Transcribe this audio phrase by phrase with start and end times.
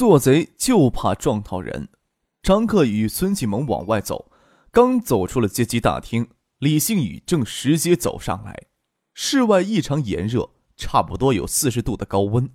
[0.00, 1.90] 做贼就怕撞到人。
[2.42, 4.32] 张克与孙继萌往外走，
[4.70, 8.68] 刚走出了接机大厅，李星宇正直接走上来。
[9.12, 12.48] 室外异常炎热，差不多有四十度的高温。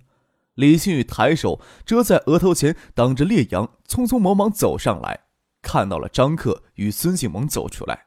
[0.54, 5.26] 李星宇抬手遮在额头前，挡着烈阳，匆匆忙忙走上来，
[5.62, 8.06] 看到了张克与孙继萌走出来，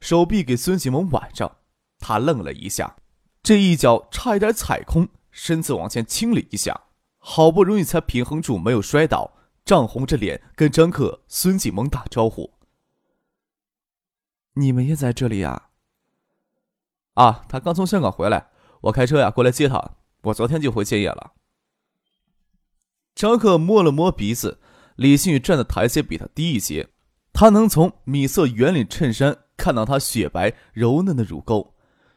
[0.00, 1.58] 手臂给孙继萌挽上。
[2.00, 2.96] 他愣了一下，
[3.40, 6.88] 这一脚差一点踩空，身子往前倾了一下。
[7.22, 9.34] 好不容易才平衡住，没有摔倒，
[9.64, 12.50] 涨红着脸跟张克、孙继萌打招呼
[14.56, 15.68] ：“你们也在这里呀
[17.14, 18.48] ？”“啊，他刚从香港回来，
[18.80, 19.92] 我开车呀过来接他。
[20.22, 21.32] 我昨天就回建业了。”
[23.14, 24.58] 张克摸了摸鼻子，
[24.96, 26.88] 李新宇站的台阶比他低一些，
[27.32, 31.74] 他能从米色圆领衬衫看到他雪白柔嫩的乳沟，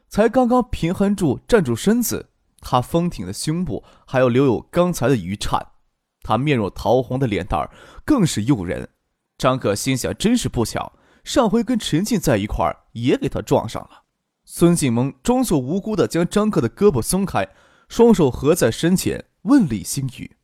[0.08, 2.30] 才刚刚平衡住站住身子。
[2.64, 5.73] 他丰挺的胸部还有留有刚才的余颤，
[6.22, 7.69] 他面若桃红的脸蛋儿
[8.06, 8.89] 更是诱人。
[9.38, 14.03] 张可心想：真是不巧，上回跟陈静在一块儿也给他撞上了。
[14.45, 17.50] 孙静萌装作无辜的将张克的胳膊松开，
[17.89, 20.38] 双手合在身前，问李星宇：“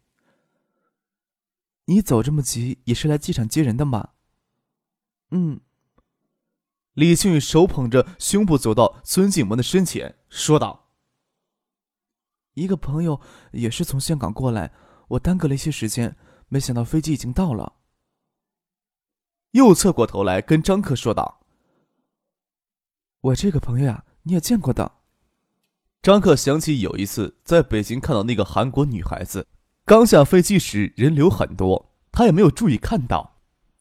[1.85, 4.09] 你走这么急，也是来机场接人的吗
[5.31, 5.61] ？”“嗯。”
[6.93, 10.88] 李星宇手捧着胸部走到孙静萌的身前，说道。
[12.59, 13.19] 一个朋友
[13.53, 14.71] 也是从香港过来，
[15.07, 16.15] 我耽搁了一些时间，
[16.49, 17.73] 没想到飞机已经到了。
[19.51, 21.39] 又侧过头来跟张克说道
[23.21, 24.91] ：“我这个朋友呀，你也见过的。”
[26.03, 29.47] 张克想起有一次在北京看到那个韩国女孩子，
[29.85, 33.37] 刚下飞机时人流很多，他也没有注意看到。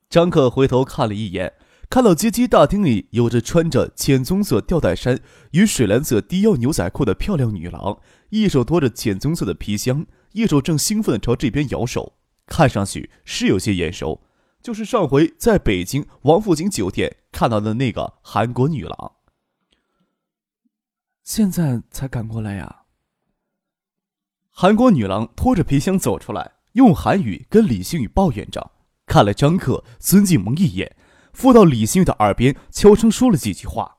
[0.09, 1.53] 张克回头看了一眼。
[1.91, 5.19] 看到接机大厅里有着穿着浅棕色吊带衫
[5.53, 12.12] 与水蓝色低腰牛仔裤的漂亮女郎，一手托着浅棕色的皮箱，一手正兴奋地朝这边摇手，
[12.47, 14.21] 看上去是有些眼熟，
[14.62, 19.12] 就是上回在北京王府井酒店看到的那个韩国女郎。
[21.25, 22.82] 现在才赶过来呀！
[24.50, 28.72] 韩国女郎拖着皮箱走出来，用韩语跟李星宇抱怨着，
[29.06, 30.94] 看了张克、孙继萌一眼。
[31.38, 33.99] 附到李星宇的耳边，悄声说了几句话。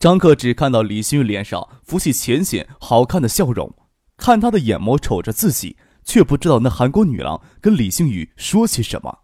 [0.00, 3.72] 张克只看到李星宇脸上浮起浅显好看的笑容，
[4.16, 9.20] 看他的眼眸瞅着自己，却不知道那韩国女郎跟李星宇说些什么。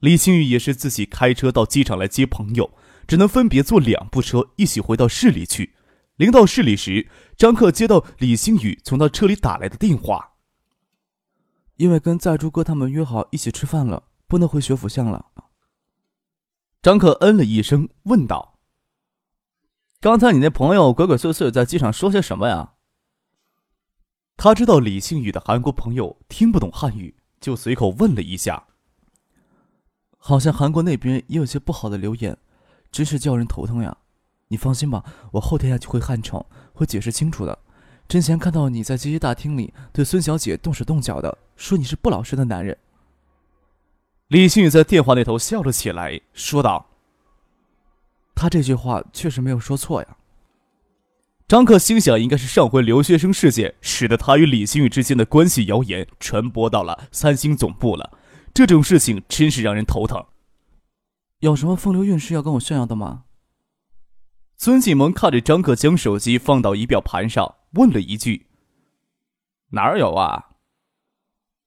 [0.00, 2.70] 李星宇也是自己开车到机场来接朋友，
[3.08, 5.74] 只能分别坐两部车一起回到市里去。
[6.16, 10.32] 临到市里时，张克接到李星宇从他车里打来的电话，
[11.76, 15.28] 因为跟在珠哥他们约好一起吃饭了，不能回学府巷了。
[16.82, 18.58] 张克嗯了一声，问道
[20.02, 22.72] ：“刚才你那朋友鬼鬼祟祟在机场说些什么呀？”
[24.36, 28.64] 他知道李星宇的韩国朋友听不懂汉语，就随口问了一下
[30.18, 32.36] ：“好像韩国那边也有些不好的流言，
[32.90, 33.96] 真是叫人头疼呀。”
[34.48, 37.56] 你放心吧，我后天就回汉城，会解释清楚的。
[38.08, 42.76] 之前看到你在接机大厅里对孙小姐动手动脚的，说你是不老实的男人。
[44.32, 46.86] 李星宇在电话那头笑了起来，说道
[48.34, 50.16] ：“他这句话确实没有说错呀。”
[51.46, 58.10] 张克心想，应该是上回留学生事件使得他与李星宇之间的关系谣言传播到了三星总部了。
[58.54, 60.24] 这种事情真是让人头疼。
[61.40, 63.24] 有什么风流韵事要跟我炫耀的吗？
[64.56, 68.46] 孙继萌看着张克将手机放到仪表盘上，问了一句
[69.72, 70.51] ：“哪儿有啊？”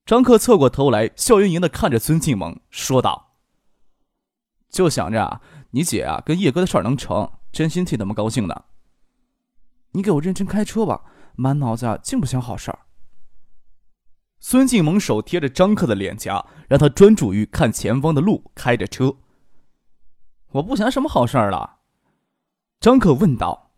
[0.05, 3.37] 张克侧过头来，笑盈盈的看着孙静萌，说道
[4.69, 5.41] ：“就想着啊，
[5.71, 8.65] 你姐啊跟叶哥的事儿能成，真心替他们高兴呢。
[9.93, 11.05] 你给我认真开车吧，
[11.35, 12.85] 满脑子净不想好事儿。”
[14.39, 19.11] 孙静萌手贴着张克的脸颊，让他专注于看前方的路，开着车。
[20.51, 21.77] 我不想什么好事儿了，
[22.79, 23.71] 张克问道：“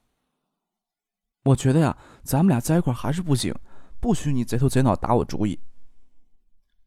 [1.45, 3.55] 我觉得呀，咱们俩在一块还是不行，
[4.01, 5.57] 不许你贼头贼脑打我主意。”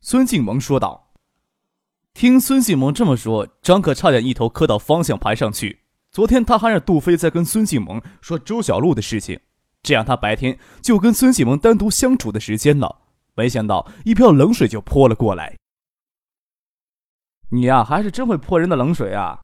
[0.02, 1.12] 孙静萌说道
[2.14, 5.80] ：“听孙静萌这么说，张可差点一头磕到方向盘上去。
[6.10, 9.38] 昨天他还让杜飞在跟孙静萌说周小璐的事情，
[9.82, 13.02] 这样他白天就跟孙静萌单独相处的时间了。
[13.34, 15.58] 没想到一瓢冷水就泼了过来。”
[17.52, 19.40] 你呀，还是真会泼人的冷水啊！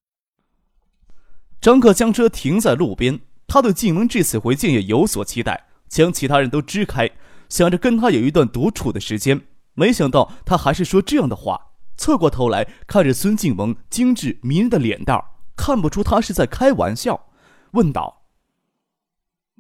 [1.61, 7.11] 张克将车停在路边，他对静萌这次回建业有所期待，将其他人都支开，
[7.51, 9.43] 想着跟他有一段独处的时间。
[9.77, 15.25] 没想到他还是说这样的话，侧过头来看着孙静雯精致迷人的脸蛋儿
[15.55, 17.29] 看不出他是在开玩笑，
[17.73, 18.25] 问道：“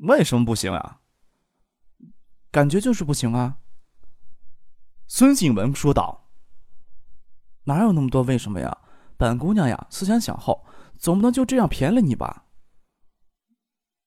[0.08, 1.00] 为什么不行啊？”
[2.50, 3.58] 感觉就是不行啊。
[5.06, 6.30] 孙静雯说道
[7.64, 8.78] ：“哪有那么多为什么呀？
[9.18, 10.66] 本姑娘呀，思前想后，
[10.98, 12.46] 总不能就这样便宜了你吧？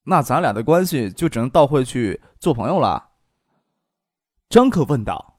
[0.04, 3.12] 那咱俩的关系就只能倒回去做朋友了。”
[4.50, 5.36] 张克问道。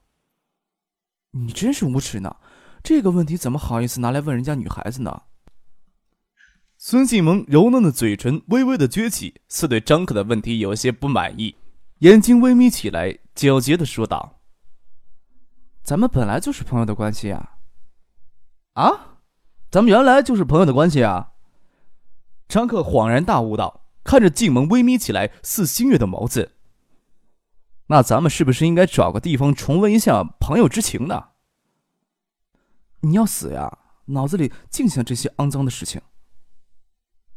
[1.31, 2.35] 你真是无耻呢！
[2.83, 5.23] 这个问题怎么好意思拿来问人家女孩子呢？”
[6.77, 11.55] 孙静萌柔嫩的嘴唇微微的撅起，似对张克的问题有些不满意。
[11.99, 14.41] 眼睛微眯起来，狡黠的说道
[15.83, 17.57] ：“咱们本来就是朋友的关系啊！
[18.73, 19.19] 啊，
[19.69, 21.33] 咱们原来就是朋友的关系啊！”
[22.49, 26.53] 张克恍然大悟道，看着静萌微眯起来似新月的眸子
[27.91, 31.31] ：“那咱们是不是应该找个地方重温一下朋友之情呢？”
[33.03, 33.79] 你要死呀！
[34.05, 36.01] 脑子里净想这些肮脏的事情。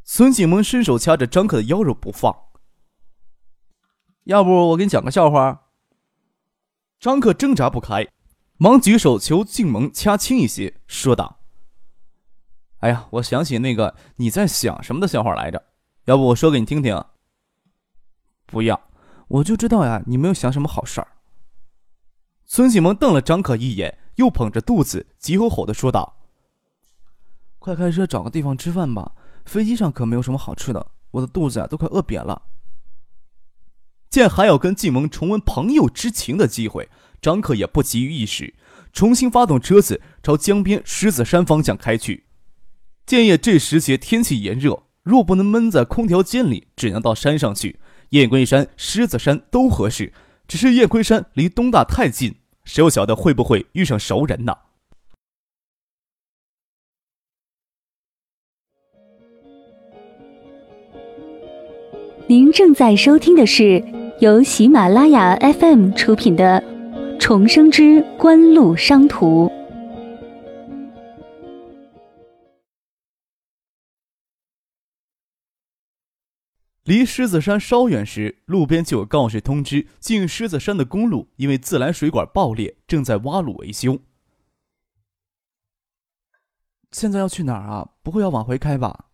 [0.04, 2.32] 孙静萌伸手掐着张克的腰肉不放。
[4.24, 5.70] 要不我给你讲个笑话。
[7.00, 8.06] 张克挣扎不开，
[8.56, 11.40] 忙举手求静萌掐轻一些，说道
[12.78, 15.64] ：“哎呀，我想起那个你在想什么的笑话来着，
[16.04, 17.04] 要不我说给你听听？”
[18.46, 18.80] 不要，
[19.28, 21.08] 我就知道呀，你没有想什么好事儿。
[22.44, 26.16] 孙静雯瞪了张可一眼，又捧着肚子急吼吼的说道
[27.58, 29.12] ：“快开车找个地方吃饭吧，
[29.44, 32.42] 飞机上可没有什么好吃的，我的肚子啊都快饿扁了。”
[34.10, 36.88] 见还有跟继萌重温朋友之情的机会，
[37.20, 38.54] 张可也不急于一时，
[38.92, 42.26] 重新发动车子朝江边狮子山方向开去。
[43.04, 47.80] 建业这时节天气炎热，若不能闷在空调间里，只能到山上去。
[48.14, 50.12] 雁归山、狮子山都合适，
[50.46, 54.56] 只是雁归山离东大太近，谁又晓得会不会遇上熟人呢？
[62.28, 63.82] 您正在收听的是。
[64.20, 66.62] 由喜马拉雅 FM 出品的
[67.18, 69.48] 《重生之官路商途》。
[76.84, 84.00] 离狮子山稍远时，路边就有告示通知：进狮子山的公路因为自来水管爆裂，正在挖路维修。
[86.92, 87.88] 现在要去哪儿啊？
[88.02, 89.06] 不会要往回开吧？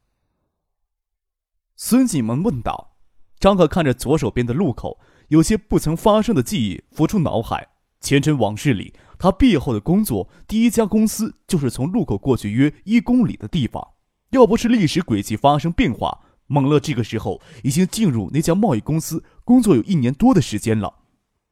[1.77, 2.97] 孙锦萌问道。
[3.39, 7.69] 张可看着左手边的路口，有些不曾发生的记忆浮出脑海。
[8.01, 13.93] 前尘往事里，他毕业后的工作第一家公司就是从路口过去约一公里的地方。
[14.31, 16.21] 要不是历史轨迹发生变化，
[16.53, 20.93] 蒙乐这个时候已经进入那家贸易公司工作有一年多的时间了。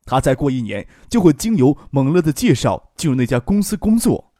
[0.04, 4.32] 他再过一年就会经由蒙乐的介绍进入那家公司工作。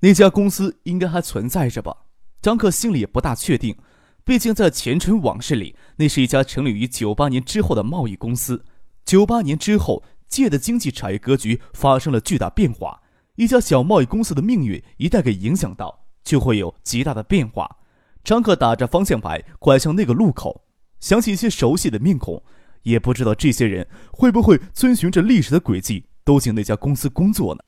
[0.00, 1.96] 那家公司应该还存在着吧？
[2.40, 3.76] 张克心里也不大确定。
[4.24, 8.64] 毕竟，在前尘往事里，那是一家成立于九八年之后的贸易公司。
[9.04, 13.00] 九八年之后，界的经济产业格局发生了巨大变化。
[13.36, 17.78] 一家小贸易公司的命运一旦给影响到，就会有极大的变化。
[18.24, 20.64] 张克打着方向盘拐向那个路口，
[21.00, 22.42] 想起一些熟悉的面孔，
[22.82, 27.60] 也不知道这些人会不会遵循着历史的轨迹，都进那家公司工作呢？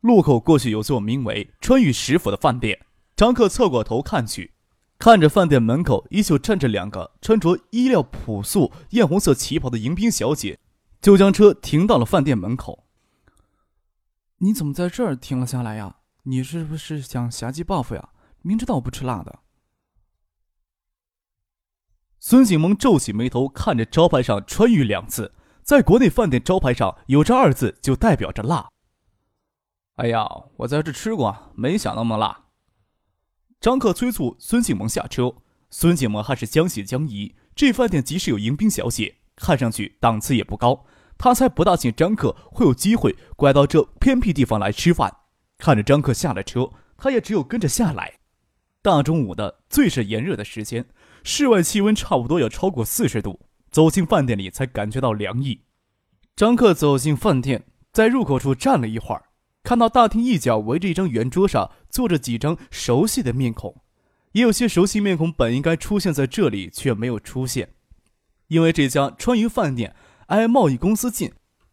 [0.00, 2.78] 路口过去有座名为“川渝食府”的饭店，
[3.16, 4.52] 张克侧过头看去。
[4.98, 10.58] 看着饭店门口依旧站着两个穿着衣料朴素艳红色旗袍的迎宾小姐，
[11.00, 12.84] 就将车停到了饭店门口。
[14.38, 15.96] 你怎么在这儿停了下来呀？
[16.24, 18.10] 你是不是想侠击报复呀？
[18.42, 19.38] 明知道我不吃辣的。
[22.26, 28.66] 孙景萌皱起眉头，看着招牌上“川渝”两字，在国内饭店招牌上有这二字就代表着辣。
[29.96, 30.26] 哎呀，
[30.56, 32.46] 我在这吃过，没想那么辣。
[33.60, 35.34] 张克催促孙静萌下车，
[35.68, 37.34] 孙静萌还是将信将疑。
[37.54, 40.86] 这饭店即使有迎宾小姐，看上去档次也不高。
[41.18, 45.14] 他才不大信张克会有机会拐到这偏僻地方来吃饭。
[45.58, 48.20] 看着张克下了车，他也只有跟着下来。
[48.80, 50.86] 大中午的，最是炎热的时间，
[51.24, 53.40] 室外气温差不多要超过四十度。
[53.72, 55.62] 走进饭店里，才感觉到凉意。
[56.36, 59.24] 张克走进饭店，在入口处站了一会儿。
[59.64, 63.74] 看到大厅一角围着一张圆桌上坐着几张熟悉的面孔，
[64.30, 67.70] 也有些熟悉面孔本应该出现在这里却没有出现，
[68.46, 71.32] 因为这家川渝饭店挨贸易公司近，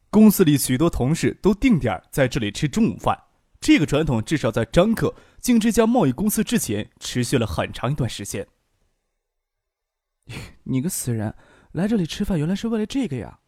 [0.10, 3.16] 公司里许多同事都定点在这里吃中午饭。
[3.60, 8.48] 这个传统至少在张克进这家贸易公司之前持续了很长一段时间。
[10.64, 11.36] 你个死人，
[11.72, 13.40] 来这里吃饭原来是为了这个呀！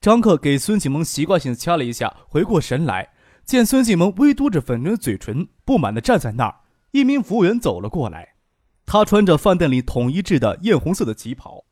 [0.00, 3.12] 张克给孙启蒙习惯性掐了一下，回过神来，
[3.44, 6.60] 见孙启蒙微嘟着粉嫩嘴唇，不满的站在那儿。
[6.92, 8.36] 一名服务员走了过来，
[8.84, 11.64] 他穿着饭店里统一制的艳红色的旗袍，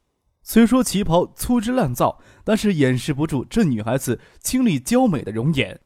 [0.42, 5.80] 虽说旗袍粗制滥造，但是掩饰不住这女孩子清丽娇美的容颜。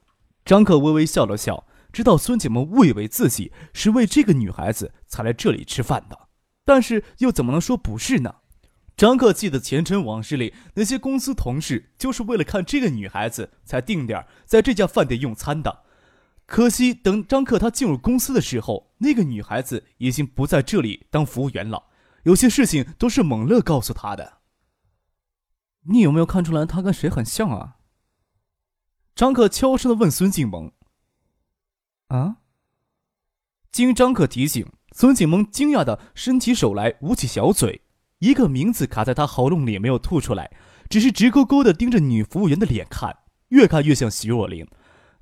[0.45, 6.28] 张克微微笑了笑，知道孙启蒙误以为自己是为这个女孩子才来这里吃饭的，
[6.69, 8.35] 但是又怎么能说不是呢？
[8.95, 15.85] 张克记得前尘往事里那些公司同事就是为了看这个女孩子才定点在这家饭店用餐的。
[16.45, 21.85] 可惜等张克他进入公司的时候，那个女孩子已经不在这里当服务员了。
[22.25, 24.41] 有些事情都是猛乐告诉他的。
[25.85, 27.77] 你有没有看出来她跟谁很像啊？
[29.15, 30.71] 张克悄声的问孙静萌。
[32.09, 32.37] 啊？
[33.73, 37.83] 经张克提醒，孙景萌惊讶的伸起手来，捂起小嘴。
[38.19, 40.51] 一个名字卡在他喉咙里，没有吐出来，
[40.91, 43.17] 只是直勾勾的盯着女服务员的脸看，
[43.51, 44.67] 越看越像徐若琳，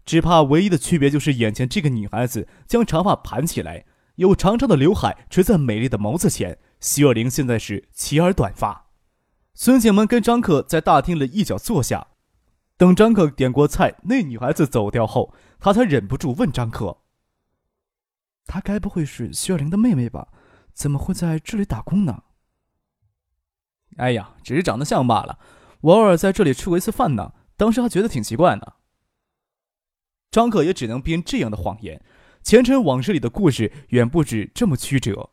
[0.07, 8.87] 只怕唯一的区别就是眼前这个女孩子将长发盘起来，有长长的刘海垂在美丽的眸子前，徐若琳现在是齐耳短发。
[9.53, 12.07] 孙景门跟张克在大厅的一角坐下，
[12.79, 16.97] 等张克点过菜，那女孩子走掉后，他才忍不住问张克
[18.47, 20.29] ：“她该不会是徐若琳的妹妹吧？
[20.73, 22.23] 怎么会在这里打工呢？”
[23.97, 25.39] 哎呀，只是长得像罢了。
[25.81, 28.75] 我偶尔在这里吃过一次饭呢，当时还觉得挺奇怪呢。
[30.31, 32.03] 张克也只能编这样的谎言。
[32.43, 35.31] 前尘往事里的故事远不止这么曲折。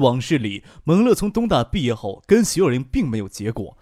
[0.00, 3.76] 往事里，蒙乐从东大毕业后，跟徐若琳并没有结果。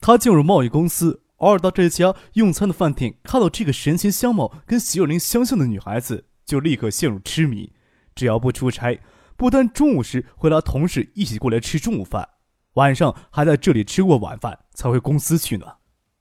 [0.00, 7.72] 他进入贸易公司，偶尔到这家用餐的饭店，看到这个神情相貌跟徐若琳相像的女孩子，就立刻陷入痴迷。
[8.18, 8.98] 只要不出差，
[9.36, 12.28] 不但中午时会拉同事一起过来吃中午饭。
[12.74, 15.66] 晚上还在这里吃过晚饭，才回公司去呢。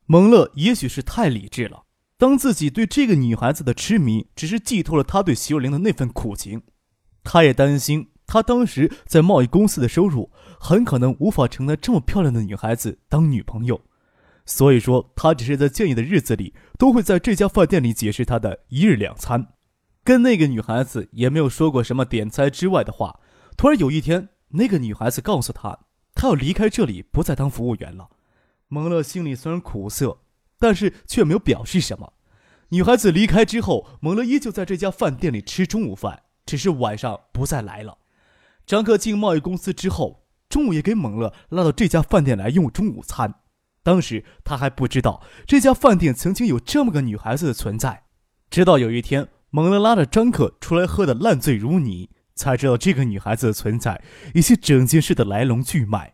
[0.05, 1.85] 蒙乐也许是太理智了，
[2.19, 6.61] 当自己对这个女孩子的痴迷只是寄托了他对徐若琳的那份苦情，
[7.23, 13.81] 他也担心他当时在贸易公司的收入很可能无法承担这么漂亮的女孩子当女朋友，
[14.45, 19.47] 所以说他只是在建议的日子里都会在这家饭店里解释他的一日两餐，
[20.07, 23.19] 跟那个女孩子也没有说过什么点菜之外的话。
[23.57, 25.79] 突然有一天，那个女孩子告诉他。
[26.15, 28.07] 他要离开这里，不再当服务员了。
[28.69, 30.19] 蒙乐心里虽然苦涩，
[30.57, 32.13] 但是却没有表示什么。
[32.69, 37.97] 女孩子离开之后，蒙乐依旧在这家饭店里吃中午饭，只是晚上不再来了。
[38.65, 43.41] 张克进贸易公司之后，中午也给蒙乐拉到这家饭店来用中午餐。
[43.83, 48.05] 当时他还不知道这家饭店曾经有这么个女孩子的存在，
[48.49, 52.09] 直到有一天，蒙乐拉着张克出来喝的烂醉如泥。
[52.37, 53.99] 才知道这个女孩子的存在
[54.35, 56.13] 以及整件事的来龙去脉。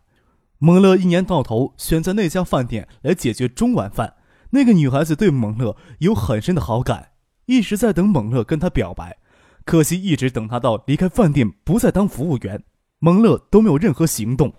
[0.56, 4.14] 蒙乐一年到头选择那家饭店来解决中晚饭。
[4.48, 7.10] 那个女孩子对蒙乐有很深的好感，
[7.44, 9.18] 一直在等蒙乐跟她表白。
[9.66, 12.64] 可惜一直等他到离开饭店不再当服务员，
[13.00, 14.54] 蒙乐都没有任何行动。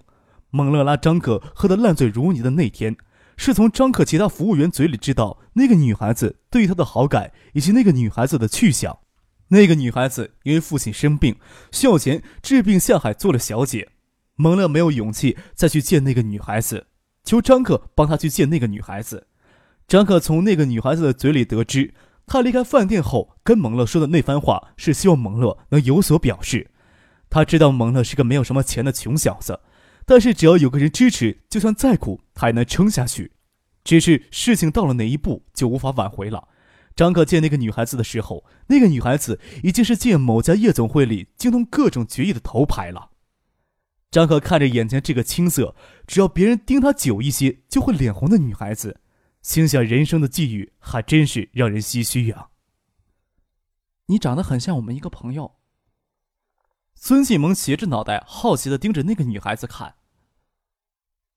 [0.51, 2.95] 蒙乐拉张克喝得烂醉如泥的那天，
[3.37, 8.99] 是从张克其他服务员嘴里知道那个女孩子对他的好感以及那个女孩子的去向。
[9.49, 11.35] 那个女孩子因为父亲生病，
[11.71, 13.89] 需要钱治病下海做了小姐。
[14.35, 16.87] 蒙乐没有勇气再去见那个女孩子，
[17.23, 19.27] 求张克帮他去见那个女孩子。
[19.87, 21.93] 张克从那个女孩子的嘴里得知，
[22.25, 26.71] 他离开饭店后跟蒙乐说的那番话是希望蒙乐能有所表示。
[27.29, 29.59] 他知道蒙乐是个没有什么钱的穷小子，
[30.05, 33.31] 但是只要有个人支持，就算再苦他也能撑下去。
[33.83, 36.47] 只是事情到了哪一步就无法挽回了。
[36.95, 43.09] 张可见那个女孩子的时候，那个女孩子已经是见某家夜总会里精通各种绝艺的头牌了。
[44.11, 45.75] 张可看着眼前这个青涩，
[46.07, 49.01] 只要别人盯她久一些就会脸红的女孩子，
[49.41, 52.47] 心想人生的际遇还真是让人唏嘘呀。
[54.05, 55.54] 你长得很像我们一个朋友。
[56.95, 59.95] 孙继萌斜着脑袋，好奇的盯着那个女孩子看。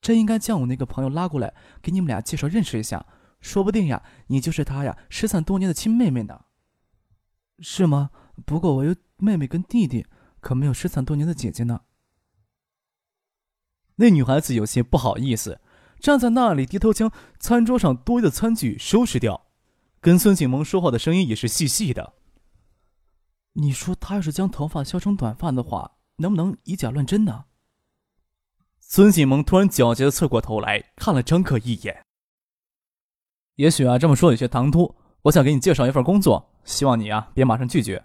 [0.00, 3.04] 真应该将我那个朋友拉过来，给你们俩介绍认识一下。
[3.40, 6.46] 说不定呀，你就是他呀，失散多年的亲妹妹呢。
[7.60, 8.10] 是吗？
[8.46, 10.06] 不过我有妹妹跟弟弟，
[10.40, 11.82] 可没有失散多年的姐姐呢。
[13.96, 15.60] 那女孩子有些不好意思，
[15.98, 19.46] 站在那里低头将餐桌上多余的餐具收拾掉，
[20.00, 22.14] 跟孙景萌说话的声音也是细细的。
[23.60, 27.46] 你说他要是将头发削成短发的话，能不能以假乱真呢？
[28.78, 32.04] 孙景萌突然狡黠的侧过头来看了张克一眼。
[33.56, 34.94] 也许啊，这么说有些唐突。
[35.22, 38.04] 我想给你介绍一份工作，希望你啊别马上拒绝。”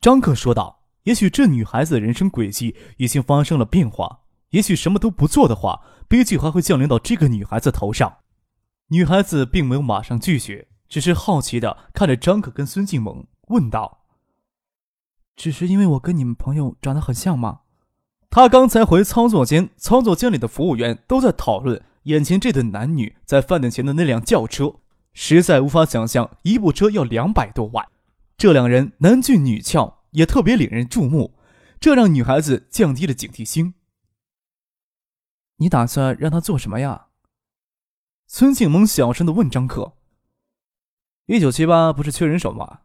[0.00, 0.78] 张克说道。
[1.04, 4.20] 也许这女孩子的人生轨迹已经发生了变化，
[4.50, 8.18] 也许什么都不做的话，悲剧还会降临到这个女孩子头上。
[8.88, 13.99] 女孩子并没有马上拒绝，只是好奇的看着张可跟孙静萌，问道
[15.40, 17.60] ：“只是因为我跟你们朋友长得很像吗？”
[18.28, 24.74] 他刚才回操作间，操作间里的服务员都在讨论眼前这对男女在饭店前的那辆轿车，
[25.14, 27.88] 实在无法想象一部车要两百多万。
[28.36, 30.00] 这两人男俊女俏。
[30.12, 31.36] 也特别令人注目，
[31.78, 33.74] 这让女孩子降低了警惕心。
[35.58, 37.06] 你打算让他做什么呀？
[38.26, 39.92] 孙静萌小声的问张克。
[41.26, 42.80] 一九七八不是缺人手吗？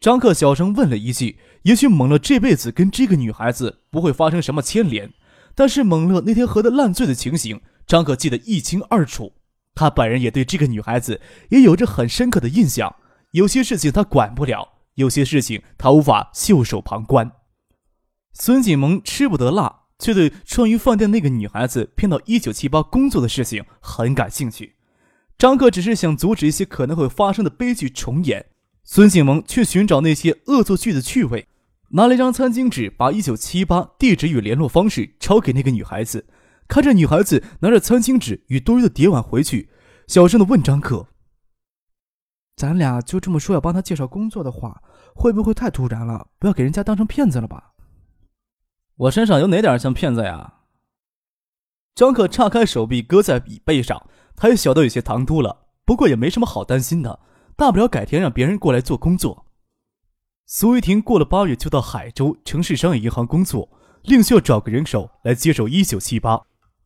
[0.00, 1.38] 张克小声问了一句。
[1.64, 5.12] 也许蒙乐这辈子跟这个女孩子不会发生什么牵连，
[5.54, 9.34] 但是蒙乐那天喝得烂醉的情形，张克记得一清二楚。
[9.74, 12.96] 他本人也对这个女孩子也有着很深刻的印象。
[13.32, 14.66] 有些事情他管不了。
[14.94, 17.30] 有些事情他无法袖手旁观。
[18.32, 24.76] 孙锦萌吃不得辣，却对川渝饭店那个女孩子骗到一九七八工作的事情很感兴趣。
[25.36, 28.46] 张克只是想阻止一些可能会发生的悲剧重演，
[28.92, 31.46] 孙锦萌却寻找那些恶作剧的趣味，
[31.90, 36.26] 拿了一张餐巾纸，把一九七八地址与联络方式抄给那个女孩子。
[36.66, 39.70] 看着女孩子拿着餐巾纸与多余的碟碗回去，
[40.08, 41.06] 小声的问张克。
[42.56, 44.82] 咱俩就这么说要帮他介绍工作的话，
[45.14, 46.26] 会不会太突然了？
[46.40, 47.74] 不要给人家当成骗子了吧？
[48.96, 50.54] 我身上有哪点像骗子呀？
[51.94, 54.04] 张可岔开手臂搁在椅背上，
[54.34, 57.20] 他也晓得有些唐突了，不过也没什么好担心的，
[57.60, 59.44] 大不了改天让别人过来做工作。
[60.46, 63.68] 苏玉婷过了八月就到海州城市商业银行工作，
[64.04, 66.40] 另需要找个人手来接手一九七八。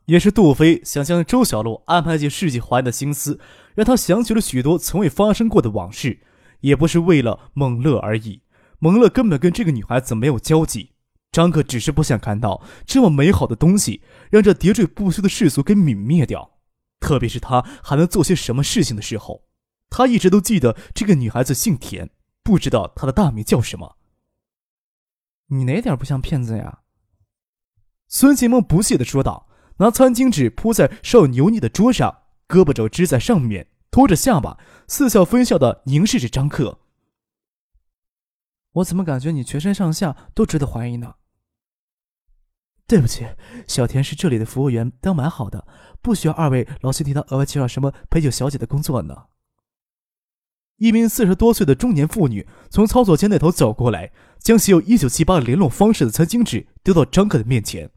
[0.07, 3.38] 也是杜飞想将周小璐安排进世纪华的心思，
[3.76, 6.19] 让他想起了许多从未发生过的往事，
[6.62, 8.43] 也不是为了蒙乐而已。
[8.80, 10.91] 蒙乐根本跟这个女孩子没有交集。
[11.30, 16.58] 张克只是不想看到这么美好的东西让这喋喋不休的世俗给泯灭掉，
[16.99, 19.45] 特别是他还能做些什么事情的时候。
[19.97, 22.11] 他一直都记得这个女孩子姓田，
[22.43, 23.97] 不知道她的大名叫什么。
[25.47, 26.80] 你哪点不像骗子呀？
[28.09, 29.49] 孙启梦不屑地说道。
[29.76, 36.80] 拿餐巾纸铺在稍油腻的桌上，胳膊肘支在上面，托着下巴，似笑非笑的凝视着张克。
[38.73, 41.15] 我怎么感觉你全身上下都值得怀疑呢？
[42.89, 43.26] 对不起，
[43.69, 45.67] 小田是这里的服务员，都蛮好的，
[46.02, 49.26] 不需要二位老先替他额外介绍什么陪酒小姐的工作呢。
[50.78, 57.91] 一名四十多岁的中年妇女从操作间那头走过来，将写有一九七八联络方式的餐巾纸丢到张克的面前。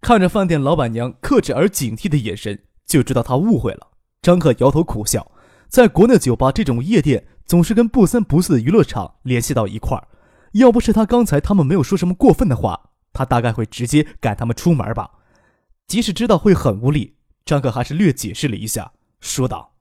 [0.00, 3.92] 看着饭店老板娘克制而警惕的眼神，就知道他误会了。
[4.20, 5.30] 张克摇头苦笑，
[5.68, 10.08] 在国内酒吧这种夜店总是跟不三不四的娱乐场联系到一块儿，
[10.52, 15.08] 要不是他刚才他们没有说什么过分的话，他大概会直接赶他们出门吧。
[15.86, 19.71] 即使知道会很无力，张克还是略解释了一下，说道：“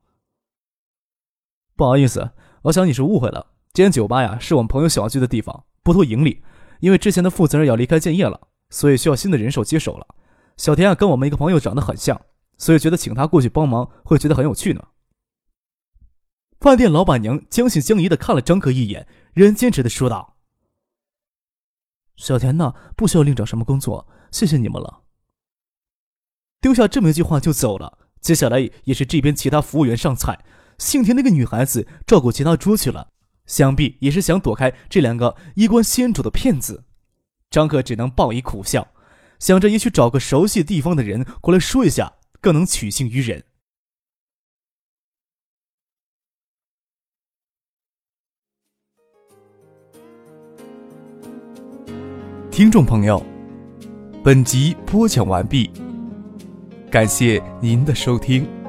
[1.82, 2.30] 不好意思，
[2.62, 3.54] 我想你是误会了。
[3.74, 6.44] 这间酒吧呀，是我们朋友小聚的地方，不图盈利，
[6.80, 8.40] 因为之前的负责人要离开建业了。”
[8.70, 10.06] 所以需要新的人手接手了。
[10.58, 12.22] 小田啊，跟我们一个朋友长得很像，
[12.60, 14.90] 所以觉得请他过去帮忙会觉得很有趣呢。
[16.60, 20.36] 饭店老板娘将信将疑的看了张克一眼，仍然坚持的说道
[22.16, 25.02] ：“小田呢，不需要另找什么工作，谢谢你们了。”
[26.62, 27.98] 丢下这么一句话就走了。
[28.22, 30.46] 接下来也是这边其他服务员上菜，
[30.78, 33.10] 姓田那个女孩子照顾其他猪去了，
[33.46, 36.86] 想必也是想躲开这两个衣冠先主的骗子。
[37.50, 38.88] 张克只能报以苦笑，
[39.40, 43.44] 想着也许找个熟悉地方的人过来说一下，更能取信于人。
[52.50, 53.26] 听众朋友，
[54.24, 55.72] 本集播讲完毕，
[56.92, 58.61] 感谢您的收听。